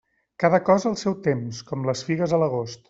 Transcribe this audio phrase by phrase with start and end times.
[0.43, 2.79] Cada cosa al seu temps, com les figues a l'agost.